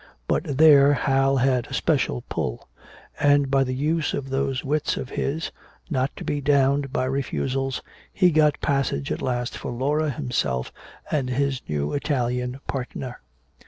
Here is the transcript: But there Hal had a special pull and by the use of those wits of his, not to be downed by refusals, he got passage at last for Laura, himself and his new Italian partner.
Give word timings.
But 0.27 0.57
there 0.57 0.93
Hal 0.93 1.37
had 1.37 1.67
a 1.67 1.75
special 1.75 2.23
pull 2.27 2.67
and 3.19 3.51
by 3.51 3.63
the 3.63 3.75
use 3.75 4.15
of 4.15 4.31
those 4.31 4.63
wits 4.63 4.97
of 4.97 5.09
his, 5.09 5.51
not 5.91 6.09
to 6.15 6.23
be 6.23 6.41
downed 6.41 6.91
by 6.91 7.05
refusals, 7.05 7.83
he 8.11 8.31
got 8.31 8.59
passage 8.61 9.11
at 9.11 9.21
last 9.21 9.55
for 9.55 9.71
Laura, 9.71 10.09
himself 10.09 10.71
and 11.11 11.29
his 11.29 11.61
new 11.69 11.93
Italian 11.93 12.59
partner. 12.67 13.19